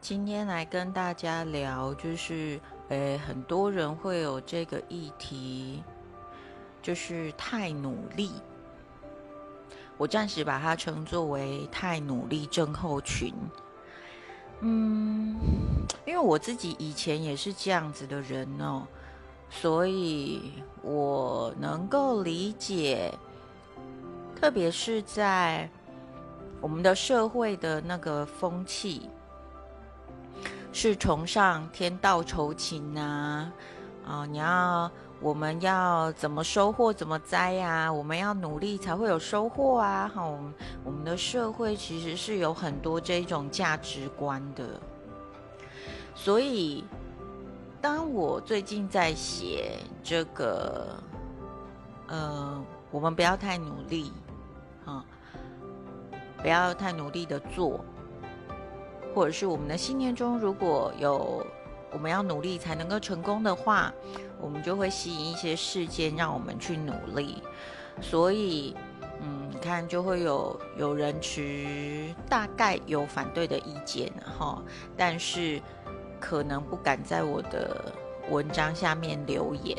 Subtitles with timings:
[0.00, 2.58] 今天来跟大家聊，就是
[2.88, 5.82] 诶，很多人会有这个议题，
[6.80, 8.32] 就是太努力。
[9.98, 13.34] 我暂时把它称作为太努力症候群。
[14.60, 15.36] 嗯，
[16.06, 18.86] 因为我自己以前也是这样子的人哦，
[19.50, 23.12] 所以我能够理解，
[24.34, 25.68] 特别是在
[26.58, 29.10] 我们的社会的那个风气。
[30.82, 33.52] 是崇尚天道酬勤呐，
[34.06, 37.92] 啊，你要我们要怎么收获怎么栽呀？
[37.92, 40.10] 我们要努力才会有收获啊！
[40.14, 40.24] 哈，
[40.82, 44.80] 我们的社会其实是有很多这种价值观的，
[46.14, 46.82] 所以
[47.82, 50.96] 当我最近在写这个，
[52.06, 54.10] 呃，我们不要太努力，
[54.86, 55.04] 啊，
[56.38, 57.84] 不要太努力的做。
[59.14, 61.46] 或者是我们的信念中，如果有
[61.92, 63.92] 我们要努力才能够成功的话，
[64.40, 67.42] 我们就会吸引一些事件让我们去努力。
[68.00, 68.76] 所以，
[69.20, 74.62] 嗯，看就会有有人持大概有反对的意见哈，
[74.96, 75.60] 但是
[76.18, 77.92] 可能不敢在我的
[78.30, 79.76] 文章下面留言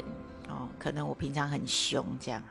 [0.50, 2.44] 哦，可能我平常很凶这样。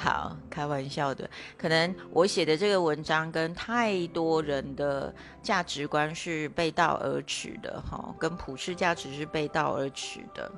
[0.00, 1.28] 好，开玩笑的。
[1.56, 10.48] 可能我写的这个文章跟太多人的价值观是背道而驰的，哈，跟普世价值是背道而驰的，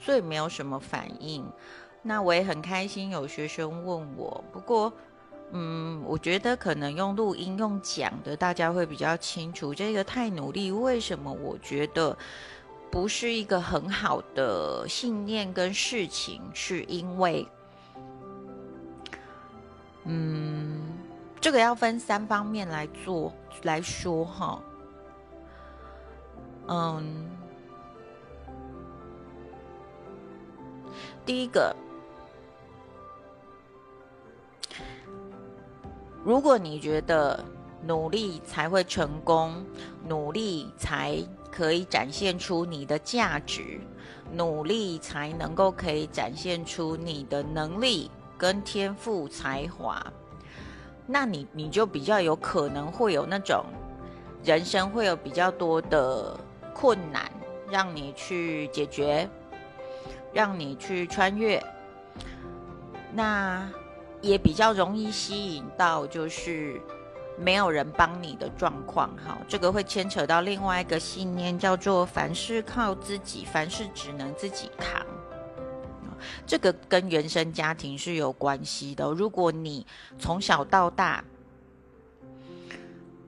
[0.00, 1.46] 所以没有什么反应。
[2.00, 4.42] 那我也很开心，有学生问我。
[4.50, 4.90] 不过，
[5.52, 9.74] 嗯，我觉得可能用录音用讲的，大家会比较清楚。
[9.74, 11.30] 这个太努力，为什么？
[11.30, 12.16] 我觉得
[12.90, 17.46] 不是一个很好的信念跟事情，是因为。
[20.06, 20.82] 嗯，
[21.40, 24.62] 这个要分三方面来做来说哈。
[26.68, 27.30] 嗯，
[31.24, 31.74] 第一个，
[36.24, 37.44] 如果你觉得
[37.84, 39.64] 努力才会成功，
[40.08, 41.16] 努力才
[41.50, 43.80] 可以展现出你的价值，
[44.32, 48.10] 努力才能够可以展现出你的能力。
[48.38, 50.04] 跟天赋才华，
[51.06, 53.64] 那你你就比较有可能会有那种
[54.44, 56.38] 人生会有比较多的
[56.74, 57.30] 困难，
[57.70, 59.28] 让你去解决，
[60.32, 61.62] 让你去穿越，
[63.12, 63.68] 那
[64.20, 66.80] 也比较容易吸引到就是
[67.38, 69.08] 没有人帮你的状况。
[69.16, 75.06] 哈，这个会牵扯到另外一个信念，叫做凡事靠自己，凡事只能自己扛。
[76.46, 79.04] 这个跟原生家庭是有关系的。
[79.12, 79.86] 如果你
[80.18, 81.24] 从小到大，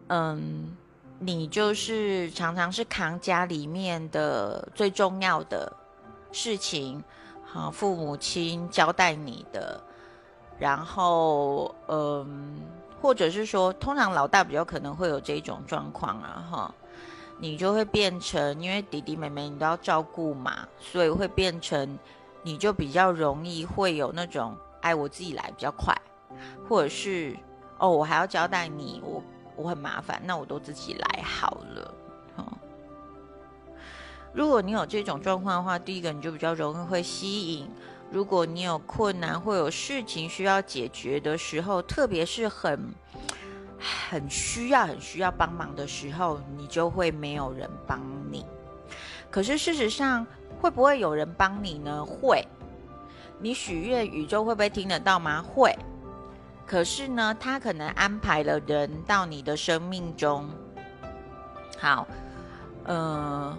[0.09, 0.77] 嗯，
[1.19, 5.71] 你就是常常是扛家里面的最重要的
[6.33, 7.03] 事情，
[7.45, 9.81] 好，父母亲交代你的，
[10.59, 12.61] 然后，嗯，
[13.03, 16.75] 或者是说，通常老大比较可能会有这种状况啊，哈，
[17.39, 21.99] 你就会变成，因为弟弟妹妹你都要照顾嘛，所以会变成。
[22.49, 25.95] 你就比较容易会有那种，哎，我自己来比较快，
[26.67, 27.37] 或者是，
[27.77, 29.23] 哦，我还要交代你，我
[29.55, 31.95] 我很麻烦，那我都自己来好了。
[34.33, 37.69] 如果你有这种状况的话，第一个你就比较容易会吸引。
[38.11, 42.95] 如果你有困难或有事情需要解决的时候，特别是很
[43.79, 48.01] 很需要、很需要帮忙的时候，你就会没有人帮
[48.33, 48.47] 你。
[49.31, 50.27] 可是事实上，
[50.61, 52.05] 会不会有人帮你呢？
[52.05, 52.47] 会。
[53.41, 55.41] 你许愿，宇宙会不会听得到吗？
[55.41, 55.77] 会。
[56.67, 60.51] 可是呢，他可能安排了人到你的生命中。
[61.79, 62.07] 好，
[62.85, 63.57] 呃，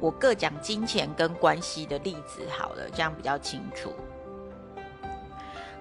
[0.00, 3.92] 我各讲金钱跟关系的例子好了，这样比较清楚。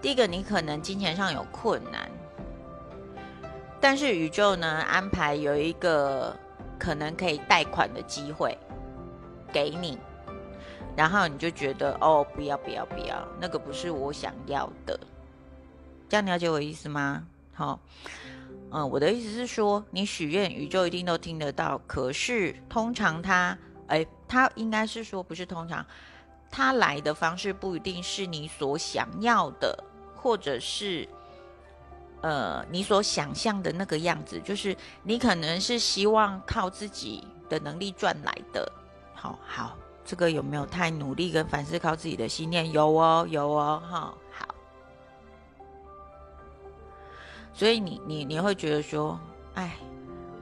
[0.01, 2.12] 第一个，你可能金钱上有困难，
[3.80, 6.36] 但是宇宙呢安排有一个
[6.77, 8.56] 可能可以贷款的机会
[9.51, 9.98] 给你。
[10.95, 15.00] 然后你就觉得哦，不要不要不要，那个不是我想要的，
[16.07, 17.27] 这样了解我意思吗？
[17.53, 17.80] 好，
[18.71, 21.77] 嗯，我的意思是说，你许愿，宇宙一定都听得到。
[21.86, 23.57] 可是通常他，
[23.88, 25.86] 哎，他应该是说，不是通常，
[26.50, 29.83] 他来的方式不一定是你所想要的，
[30.15, 31.07] 或者是，
[32.21, 38.71] 呃，你所想象的那个样子，就是你可能是希望靠自己的能力赚来的。
[39.13, 39.77] 好好。
[40.06, 41.31] 这个有没有太努力？
[41.31, 44.56] 跟凡事靠自己的信念有哦，有哦，哈，好。
[47.54, 49.19] 所以你你你会觉得说，
[49.56, 49.75] 哎，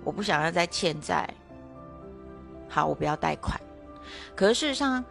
[0.03, 1.33] 我不想要再欠债，
[2.67, 3.57] 好，我不要贷款。
[4.35, 5.03] 可是事实上，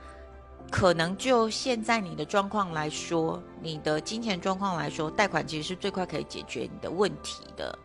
[0.71, 7.79] 可能就现在你的状况来说，你的金钱状况来说，贷款其实是最快可以解决你的问题的。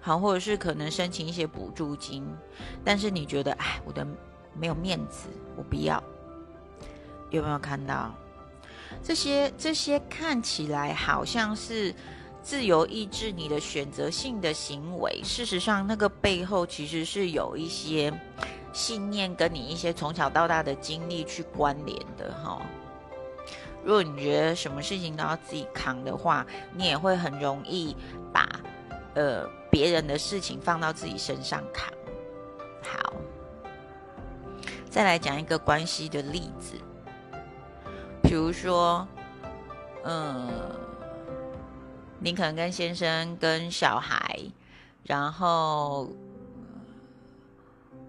[0.00, 2.26] 好，或者是可能申请一些补助金，
[2.84, 4.06] 但是你觉得，哎，我的
[4.54, 6.02] 没有面子，我不要。
[7.30, 8.12] 有没有看到
[9.02, 9.52] 这些？
[9.56, 11.94] 这些看起来好像是
[12.42, 18.12] 自由意志、你的选择性的行为，事实上，那个背后其实是有一些
[18.72, 22.60] 信念跟你一些从小到大的经历去关联的哈。
[23.84, 26.44] 如果你觉得什么事情都要自己扛的话，
[26.74, 27.96] 你也会很容易
[28.32, 28.48] 把
[29.14, 31.88] 呃别人的事情放到自己身上扛。
[32.82, 33.14] 好，
[34.90, 36.74] 再来讲一个关系的例子。
[38.22, 39.06] 比如说，
[40.04, 40.50] 嗯，
[42.18, 44.38] 你可能跟先生、跟小孩，
[45.04, 46.08] 然后，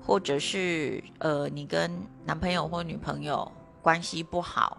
[0.03, 1.91] 或者是呃，你跟
[2.25, 3.51] 男朋友或女朋友
[3.81, 4.77] 关系不好，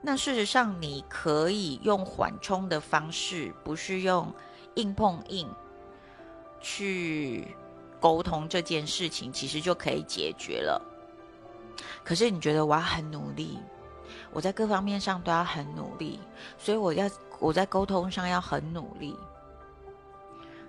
[0.00, 4.32] 那事实上你可以用缓冲的方式，不是用
[4.76, 5.48] 硬碰硬
[6.60, 7.56] 去
[8.04, 10.78] 沟通这件事情，其实就可以解决了。
[12.04, 13.58] 可是你觉得我要很努力？
[14.30, 16.20] 我在各方面上都要很努力，
[16.58, 17.08] 所以我要
[17.38, 19.16] 我在沟通上要很努力。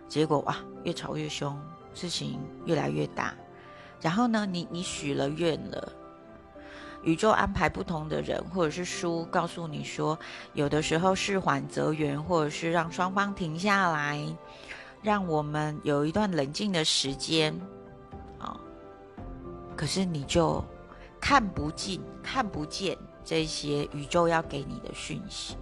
[0.07, 0.55] 结果哇，
[0.85, 1.59] 越吵越凶，
[1.93, 3.35] 事情越来越大。
[3.99, 5.91] 然后呢，你你许了愿了，
[7.03, 10.17] 宇宙安排不同的人，或者是书告诉你说，
[10.53, 14.25] 有的时候是缓则圆，或者是让双方停下来，
[15.05, 17.53] 让我们有一段冷静的时间
[18.39, 18.59] 啊。
[19.77, 20.61] 可是你就
[21.21, 22.97] 看不进，看不见。
[23.27, 25.57] 这些宇宙要给你的讯息，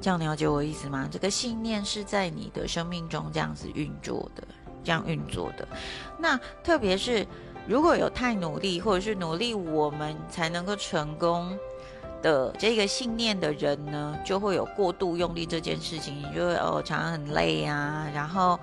[0.00, 1.06] 这样了解我意思吗？
[1.12, 4.42] 这个信念是在你的生命中这样子运作的，
[4.82, 5.68] 这样运作的。
[6.18, 7.26] 那特别是
[7.68, 11.54] 如果有太努力，或者是努力我们才能够成功
[12.22, 18.58] 的这个信念的人呢，就会有过度用力这件事情，你就会哦，常常很累啊，然后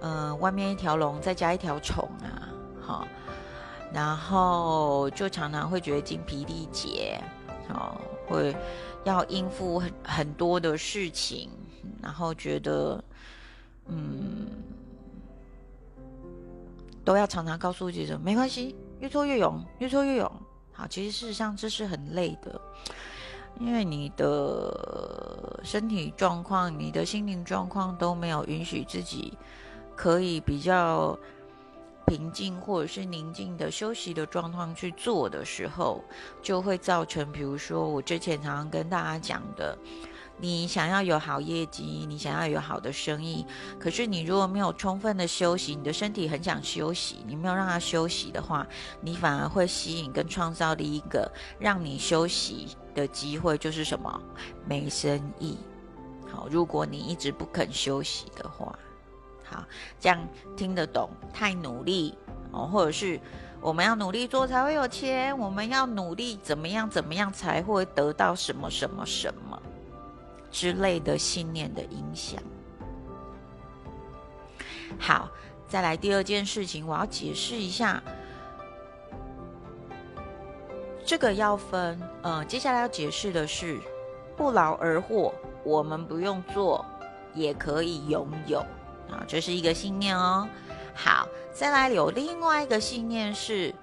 [0.00, 2.48] 嗯，外面一条龙再加一条虫啊，
[2.80, 3.06] 好。
[3.94, 7.20] 然后就常常会觉得精疲力竭，
[7.68, 7.94] 哦，
[8.26, 8.56] 会
[9.04, 11.50] 要应付很很多的事情，
[12.00, 13.04] 然后觉得，
[13.88, 14.46] 嗯，
[17.04, 20.32] 都要常常告诉自己说没关系，越挫越勇，越挫越勇。
[20.72, 22.60] 好，其实事实上这是很累的，
[23.60, 29.36] 因为你的身体状况、你的心灵状况都没有允许自己
[29.96, 31.18] 可以比较。
[32.04, 36.04] 平静或者是宁静的休息的状况去做的时候，
[36.42, 39.78] 就会造成，比如说我之前常常跟大家讲的，
[40.42, 43.46] 你想要有好业绩，你想要有好的生意，
[43.78, 48.66] 可是你如果没有充分的休息，你的身体很想休息，你没有让它休息的话，
[49.00, 51.30] 你反而会吸引跟创造的一个
[51.60, 54.20] 让你休息的机会，就是什么
[54.66, 55.56] 没生意。
[56.28, 58.76] 好，如果你一直不肯休息的话。
[59.44, 59.64] 好，
[60.00, 60.18] 这样
[60.56, 61.08] 听得懂？
[61.32, 62.18] 太努力
[62.50, 63.20] 哦，或者是
[63.60, 69.51] 我们要努力做才会有钱，我们要努力怎么样怎么样才会得到什么什么什么
[70.52, 72.40] 之类的信念的影响。
[74.98, 75.28] 好，
[75.66, 78.00] 再来第二件事情，我要解释一下，
[81.04, 83.80] 这个要分，嗯，接下来要解释的是
[84.36, 86.84] 不劳而获，我们不用做
[87.34, 88.60] 也可以拥有。
[89.10, 90.48] 啊，这是一个信念哦。
[90.94, 93.74] 好，再来有另外一个信念是，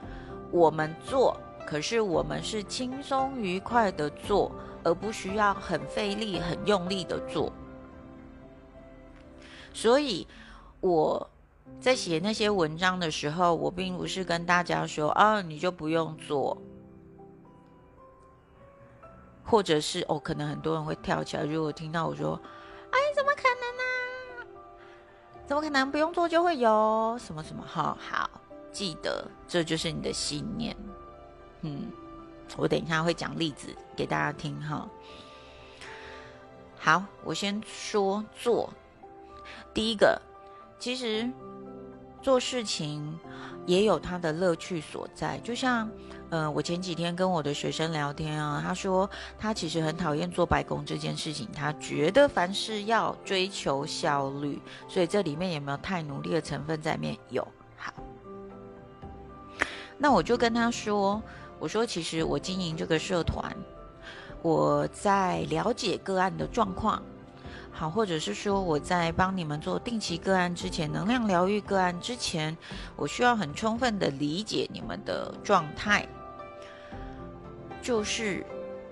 [0.51, 1.35] 我们做，
[1.65, 4.51] 可是我们是轻松愉快的做，
[4.83, 7.51] 而不需要很费力、很用力的做。
[9.74, 10.27] 所以
[10.79, 11.29] 我
[11.79, 16.57] 在写那些文章的时候，我并不是跟大家说啊，你就不用做，
[19.45, 22.39] 或者是哦，可能很多人会跳起来，如果听到我说，
[22.91, 23.83] 哎，怎么可能呢？
[25.45, 27.63] 怎么可能不用做就会有什么什么？
[27.65, 28.29] 哈，好，
[28.71, 30.75] 记得这就是你的信念。
[31.62, 31.91] 嗯，
[32.58, 34.88] 我等一下会讲例子给大家听哈。
[36.77, 38.70] 好，我先说做。
[39.74, 40.22] 第一个，
[40.79, 41.29] 其实
[42.22, 43.18] 做事情
[43.65, 45.89] 也有它的乐趣所在，就像。
[46.32, 57.18] 嗯，我前几天跟我的学生聊天啊，他说他其实很讨厌做白工这件事情，他觉得凡事要追求效率，所以这里面有没有太努力的成分在面？
[57.29, 57.41] 有。
[57.75, 57.91] 好，
[59.98, 61.20] 那我就跟他说，
[61.59, 63.55] 我说其实我经营这个社团，
[64.41, 67.01] 我在了解个案的状况，
[67.71, 72.57] 好，或者是说我在帮你们做定期个案之前，能量疗愈个案之前，
[72.95, 76.07] 我需要很充分的理解你们的状态，
[77.81, 78.45] 就是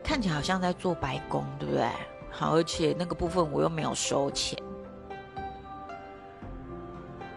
[0.04, 1.90] 看起来好像在做白工，对不对？
[2.30, 4.62] 好，而且那个部分我又没有收钱，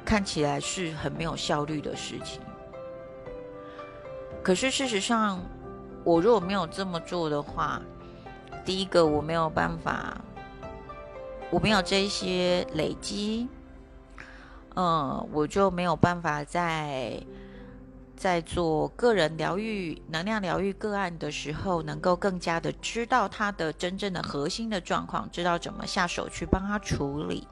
[0.05, 2.41] 看起来是很没有效率的事情。
[4.43, 5.41] 可是事实上，
[6.03, 7.81] 我如果没有这么做的话，
[8.65, 10.21] 第一个我没有办法，
[11.51, 13.49] 我没有这些累积，
[14.75, 17.23] 嗯，我就没有办法在
[18.17, 27.47] 在做个人疗愈、能量疗愈个案的时候，能够更加的知道他的真正的核心的状况，知道怎么下手去帮他处理。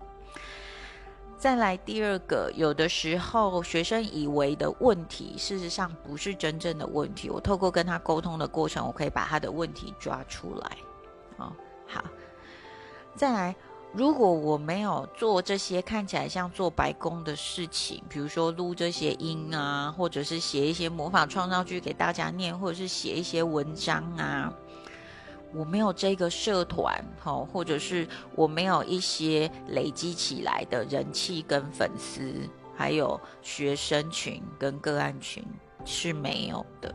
[1.38, 7.30] 再来第二个，有的时候学生以为的问题，事实上不是真正的问题。
[7.30, 10.76] 我透过跟他沟通的过程，我可以把他的问题抓出来。
[11.36, 11.52] 哦，
[11.86, 12.02] 好。
[13.14, 13.54] 再来，
[13.92, 24.52] 如果我没有做这些看起来像做白工的事情，比如说录这些音啊，或者是写一些魔法创造句给大家念，或者是写一些文章啊。
[25.54, 32.32] 我没有这个社团，哈，或者是我没有一些累积起来的人气跟粉丝，
[32.76, 35.44] 还有学生群跟个案群
[35.84, 36.94] 是没有的。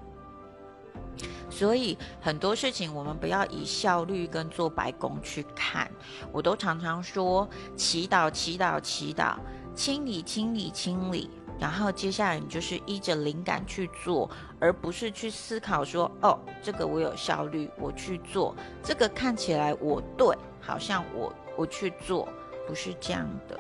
[1.50, 5.90] 所以很多事情我们不要以效率跟做白工去看。
[6.32, 9.36] 我都常常说，祈祷、祈祷、祈祷，
[9.76, 11.30] 清理、清理、清理。
[11.60, 14.30] 然后接下来你就是依着灵感去做，
[14.60, 22.28] 而不是去思考说，哦，这个我有效率，我去做，这个看起来我对，好像我我去做，
[22.68, 23.58] 不是这样的。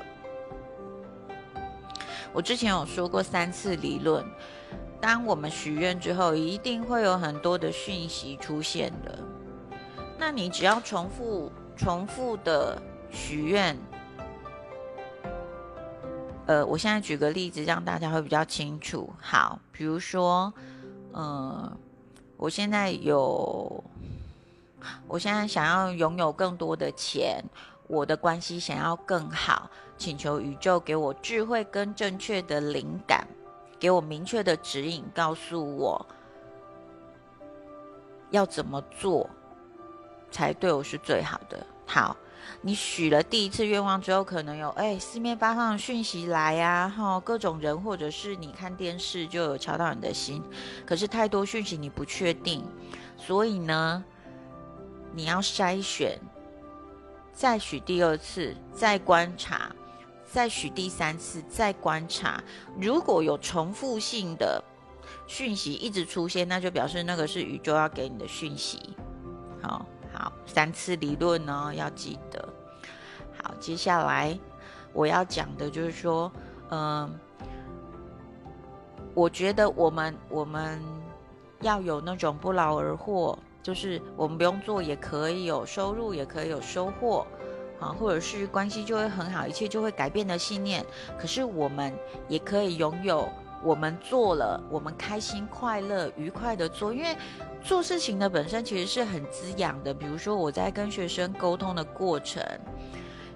[2.34, 4.26] 我之前有说过三次理论，
[5.00, 9.18] 当我们许愿之后，一定会有很多的讯息出现的。
[10.18, 13.78] 那你只要重复、重复的许愿。
[16.46, 19.10] 呃，我现在举个例子，让大家会比较清楚。
[19.18, 20.54] 好，比如说，
[21.14, 21.72] 嗯，
[22.36, 23.82] 我现在有，
[25.08, 27.42] 我现在想要拥有更多的钱，
[27.88, 33.26] 我的关系想要更好，请求宇宙给我智慧跟正确的灵感，
[33.80, 36.06] 给我明确的指引，告诉我
[38.32, 39.30] 要怎么做
[40.30, 41.66] 才对我是最好的。
[41.86, 42.18] 好。
[42.62, 50.42] 你许了第一次愿望之后，可能有哎四面八方的讯息来呀，哈，各种人或者是你看电视就有敲到你的心，
[50.86, 52.64] 可是太多讯息你不确定，
[53.18, 54.04] 所以呢，
[55.14, 56.18] 你要筛选，
[57.34, 59.76] 再许第二次，再观察，
[60.26, 62.42] 再许第三次，再观察，
[62.80, 64.64] 如果有重复性的
[65.28, 68.96] 讯息一直出现，那就表示那个是宇宙要给你的讯息，
[69.62, 69.86] 好。
[70.24, 72.48] 好，三次理论呢要记得。
[73.44, 74.40] 好，接下来
[74.94, 76.32] 我要讲的就是说，
[76.70, 77.14] 嗯，
[79.14, 80.82] 我觉得我们我们
[81.60, 87.28] 要有那种不劳而获，就是我们不用做也可以有收入，也可以有收获，
[87.82, 90.86] 啊，或者是关系就会很好，一切就会改变的信念。
[91.20, 91.94] 可是我们
[92.30, 93.28] 也可以拥有。
[93.64, 97.16] 我们做了，我们开心、快乐、愉快的做，因为
[97.64, 99.94] 做事情的本身其实是很滋养的。
[99.94, 102.44] 比如说我在跟学生沟通的过程，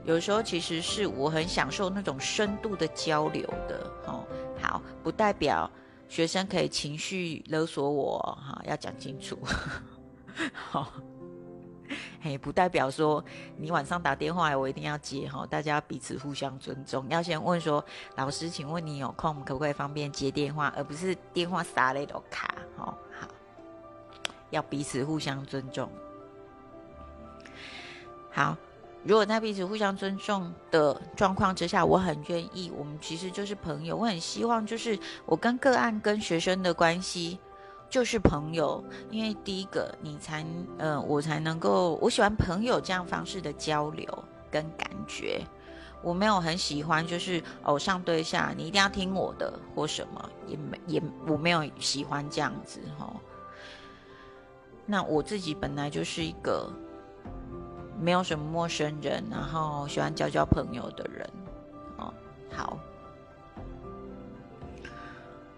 [0.03, 3.89] 有时候其实是我很享受那种深度的交流的。
[4.05, 4.25] 哦，
[4.61, 5.69] 好，不代表
[6.09, 9.37] 学生可以情绪勒索我，哈，要讲清楚。
[10.53, 10.91] 好。
[12.21, 13.23] 嘿，不代表说
[13.57, 15.45] 你晚上打电话来，我一定要接哈。
[15.49, 17.83] 大家彼此互相尊重，要先问说
[18.15, 22.55] 老师，请问你有空可不可以方便接电话，而不是电话撒那种卡。
[22.77, 23.27] 哦，好，
[24.49, 25.89] 要彼此互相尊重。
[28.31, 28.55] 好，
[29.03, 33.95] 如果在彼此互相尊重的状况之下，我很愿意，我们其实就是朋友。
[33.95, 37.39] 我很希望就是我跟个案跟学生的关系。
[37.89, 40.45] 就是朋友，因为第一个你才，
[40.77, 44.05] 呃，我才能够，我喜欢朋友这样方式的交流
[44.51, 45.41] 跟感觉。
[46.03, 53.11] 我没有很喜欢，就是偶像对象，你一定要听我的或什么，也没也我没有喜欢这样子哈。
[54.85, 56.69] 那我自己本来就是一个
[57.99, 61.29] 没有什么陌生人，然后喜欢交交朋友的人，
[61.97, 62.13] 哦，
[62.51, 62.77] 好，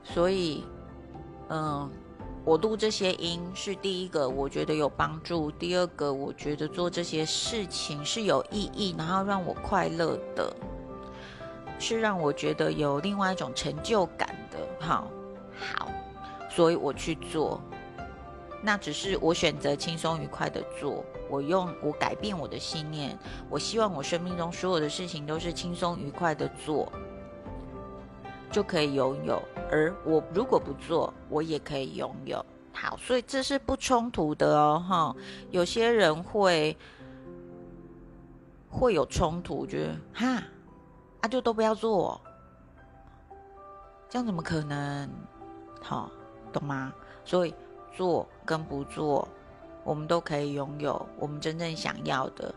[0.04, 0.64] 所以，
[1.50, 1.90] 嗯。
[2.46, 10.52] 我录这些音是第一个，我觉得有帮助；第二个，我觉得做这些事情是有意义，然后让我快乐的，
[11.78, 14.58] 是让我觉得有另外一种成就感的。
[14.80, 15.08] 好，
[15.76, 15.92] 好，
[16.50, 17.62] 所以我去做。
[18.62, 23.18] 那只是我选择轻松愉快的做，我用我改变我的信念，
[23.50, 26.92] 我希望我生命中所有的事情都是轻松愉快的做，
[28.52, 29.42] 就可以拥有。
[29.72, 32.46] 而我如果不做，我也可以拥有。
[32.74, 35.16] 好，所以这是不冲突的哦，哈。
[35.52, 36.76] 有些人会
[38.70, 40.44] 会有冲突，觉得哈，
[41.22, 42.20] 啊就都不要做，
[44.10, 45.10] 这样怎么可能？
[45.82, 46.10] 好，
[46.52, 46.94] 懂吗？
[47.24, 47.54] 所以。
[47.92, 49.28] 做跟不做，
[49.84, 52.54] 我们都可以拥有我们真正想要的。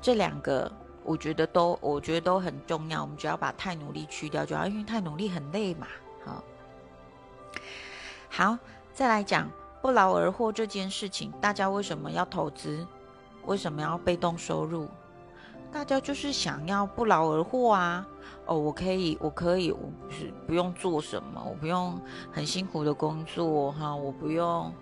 [0.00, 0.72] 这两个，
[1.06, 3.00] 我觉得都，我觉得都很重要。
[3.02, 5.86] 我们只要把太努力去掉就好，因为太努力很累嘛。
[6.24, 6.44] 好，
[8.28, 8.58] 好，
[8.92, 9.48] 再来讲
[9.80, 12.86] 不劳而获这件事情，大家为什么要投资？
[13.44, 14.88] 为什么要被动收入？
[15.72, 18.06] 大家就是想要不劳而获啊！
[18.46, 22.00] 哦，我可以，我可以，我不是不用做什么，我不用
[22.32, 24.72] 很辛苦的工作哈，我不用。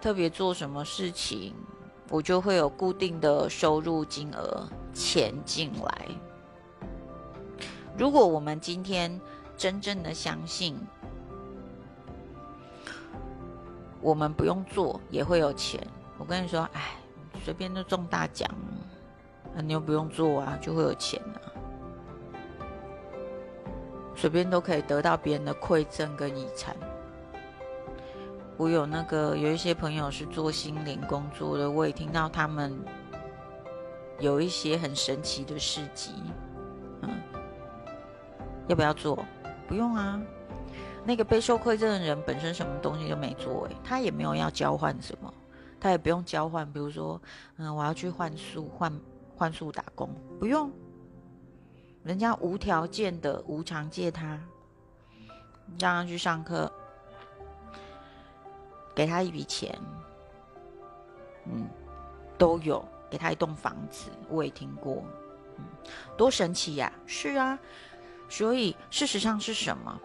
[0.00, 1.54] 特别做什么事情，
[2.10, 6.08] 我就会有固定的收入金额钱进来。
[7.96, 9.18] 如果我们今天
[9.56, 10.76] 真正的相信，
[14.00, 15.86] 我们不用做也会有钱。
[16.18, 16.96] 我跟你说，哎，
[17.44, 18.50] 随便都中大奖，
[19.62, 21.38] 你又不用做啊，就会有钱啊。
[24.16, 26.76] 随便都可以得到别人的馈赠跟遗产。
[28.60, 32.78] 我有那个有一些朋友是做心灵工作的，我也听到他们
[34.18, 36.12] 有一些很神奇的事迹。
[37.00, 37.08] 嗯，
[38.68, 39.24] 要不要做？
[39.66, 40.20] 不用啊。
[41.06, 45.32] 那个被受馈赠的人本身什么东西都没做，诶，他也没有要交换什么，
[45.80, 46.70] 他也不用交换。
[46.70, 47.18] 比如说，
[47.56, 48.92] 嗯，我要去换宿，换
[49.34, 50.70] 换宿打工，不用。
[52.02, 54.38] 人家无条件的无偿借他，
[55.78, 56.70] 让他去上课。
[58.94, 59.78] 给他一笔钱，
[61.46, 61.68] 嗯，
[62.36, 65.02] 都有给他一栋房子，我也听过，
[65.58, 65.64] 嗯，
[66.16, 66.92] 多神奇呀！
[67.06, 67.58] 是啊，
[68.28, 70.00] 所以事实上是什么？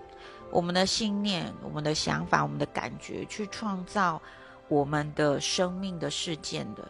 [0.51, 4.21] 我们的信念、我们的想法、我们的感觉，去创造
[4.67, 6.87] 我们的生命的事件的。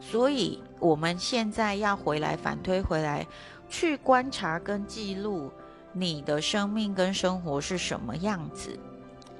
[0.00, 3.26] 所以，我们现在要回来反推回来，
[3.68, 5.50] 去观察跟记录
[5.92, 8.78] 你的生命跟生活是什么样子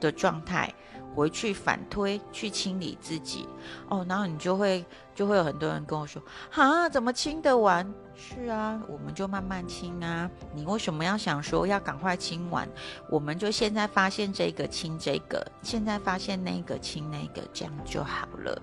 [0.00, 0.72] 的状态。
[1.14, 3.48] 回去反推，去清理自己
[3.88, 6.22] 哦，然后你就会就会有很多人跟我说
[6.54, 10.30] ：“啊，怎么清得完？”是啊，我们就慢慢清啊。
[10.54, 12.68] 你为什么要想说要赶快清完？
[13.10, 18.60] 我们就现在发现这个清这个，现在发现那个清那个，这样就好了。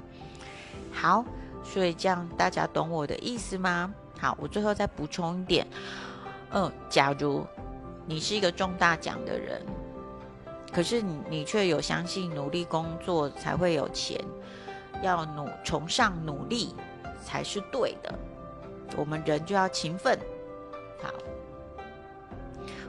[0.92, 1.26] 好，
[1.64, 3.94] 所以这样大家懂我的意思吗？
[4.20, 5.68] 好，我最后再补充一点，
[6.52, 7.46] 嗯，假如
[8.06, 9.62] 你是一个中大奖的人。
[10.72, 14.24] 可是你你却有相信努力工作才会有钱，
[15.02, 16.76] 要努崇尚努力
[17.24, 18.14] 才是对的。
[18.98, 20.18] 我们人就要勤奋，
[21.02, 21.10] 好，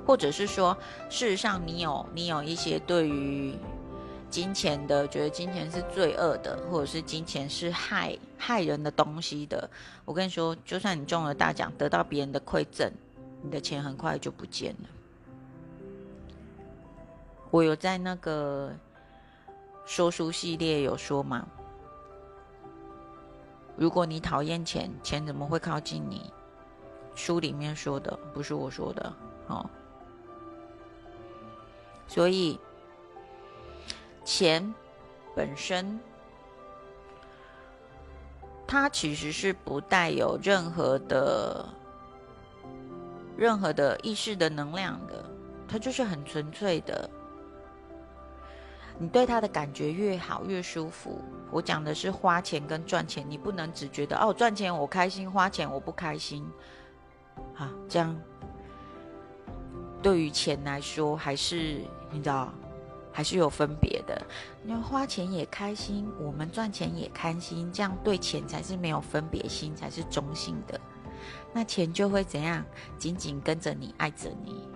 [0.06, 0.76] 或者是说，
[1.08, 3.54] 事实上你有你有一些对于
[4.30, 9.68] 金钱的，觉得金钱是罪恶的，或者是金钱是害害人的东西的。
[10.04, 12.90] 我跟你说，就算你中了大奖，得到别人的馈赠，
[13.42, 14.88] 你的钱很快就不见了。
[17.50, 18.72] 我有在那个
[19.84, 21.46] 说书系列有说嘛？
[23.76, 26.32] 如果你讨厌钱，钱怎么会靠近你？
[27.16, 29.12] 书里面说的不是我说的，
[29.48, 29.68] 哦。
[32.06, 32.58] 所以
[34.24, 34.72] 钱
[35.34, 35.98] 本身，
[38.66, 41.68] 它其实是不带有任何的、
[43.36, 45.24] 任何的意识的能量的，
[45.66, 47.10] 它就是很纯粹的。
[49.00, 51.18] 你对他的感觉越好越舒服。
[51.50, 56.46] 我讲的是花钱跟赚钱，你不能只觉得哦赚钱我开心，花钱我不开心。
[57.54, 58.14] 好，这样
[60.02, 62.52] 对于钱来说还是你知道
[63.10, 64.20] 还是有分别的。
[64.62, 70.78] 你花钱也开心，我们赚钱也开心，这样对钱才是没有分别心，才是中性的。
[71.52, 72.62] 那钱就会怎样？
[72.98, 74.68] 紧紧跟着你，爱着你。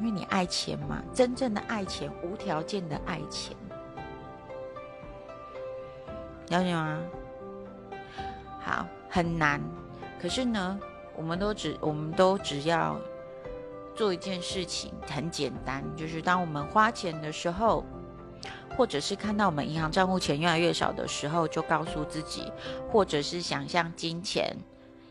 [0.00, 3.54] 因为你爱钱嘛，真正的爱钱，无条件的爱钱，
[6.48, 7.02] 了解吗？
[8.60, 9.60] 好，很难，
[10.18, 10.80] 可是呢，
[11.14, 12.98] 我们都只，我们都只要
[13.94, 17.84] 做一件事情，很简单，就是当我们花钱的时候，
[18.78, 22.50] 或者是看到我们银行账户钱越来越少的时候，就告诉自己，
[22.90, 24.56] 或者是想象金钱。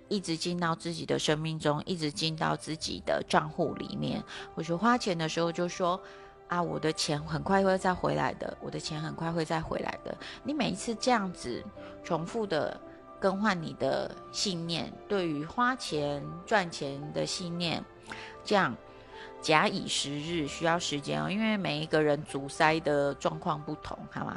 [0.10, 4.24] 一直进到自己的生命中，一直进到自己的账户里面。
[4.56, 6.02] 我说花钱的时候就说，
[6.48, 10.18] 啊，我的钱很快会再回来的，我的钱很快会再回来的。
[10.44, 11.64] 你每一次这样子
[12.04, 12.80] 重复的
[13.20, 17.84] 更换你的信念，对于花钱赚钱的信念，
[18.44, 18.76] 这样
[19.42, 24.36] 假以时日，需要时间哦，因为每一个人阻塞的状况不同，好吗？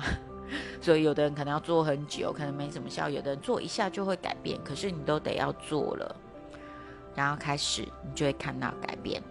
[0.80, 6.16] 所以有的人可能要做很久，可能没什么效；有的人做一下就会改变，可是你都得要做了，
[7.14, 9.22] 然后开始，你就会看到改变。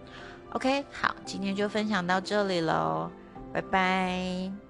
[0.52, 3.10] OK，好，今天就分享到这里喽，
[3.52, 4.61] 拜拜。